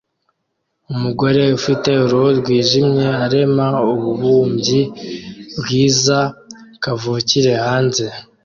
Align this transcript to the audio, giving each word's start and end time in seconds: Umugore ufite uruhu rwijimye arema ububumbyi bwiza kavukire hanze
Umugore 0.93 1.43
ufite 1.57 1.89
uruhu 2.03 2.29
rwijimye 2.39 3.07
arema 3.25 3.67
ububumbyi 3.91 4.81
bwiza 5.59 6.19
kavukire 6.83 7.53
hanze 7.65 8.05